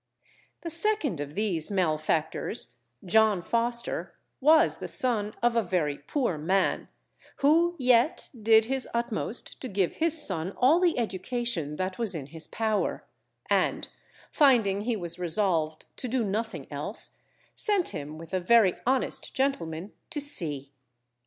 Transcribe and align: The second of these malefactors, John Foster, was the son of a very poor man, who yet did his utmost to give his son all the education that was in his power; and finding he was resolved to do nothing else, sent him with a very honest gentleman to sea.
The 0.61 0.71
second 0.71 1.19
of 1.21 1.35
these 1.35 1.69
malefactors, 1.69 2.77
John 3.05 3.43
Foster, 3.43 4.15
was 4.39 4.79
the 4.79 4.87
son 4.87 5.35
of 5.43 5.55
a 5.55 5.61
very 5.61 5.99
poor 5.99 6.39
man, 6.39 6.89
who 7.35 7.75
yet 7.77 8.31
did 8.41 8.65
his 8.65 8.89
utmost 8.95 9.61
to 9.61 9.67
give 9.67 9.97
his 9.97 10.19
son 10.19 10.53
all 10.57 10.79
the 10.79 10.97
education 10.97 11.75
that 11.75 11.99
was 11.99 12.15
in 12.15 12.25
his 12.33 12.47
power; 12.47 13.05
and 13.47 13.89
finding 14.31 14.81
he 14.81 14.95
was 14.95 15.19
resolved 15.19 15.85
to 15.97 16.07
do 16.07 16.23
nothing 16.23 16.65
else, 16.71 17.11
sent 17.53 17.89
him 17.89 18.17
with 18.17 18.33
a 18.33 18.39
very 18.39 18.73
honest 18.87 19.35
gentleman 19.35 19.91
to 20.09 20.19
sea. 20.19 20.71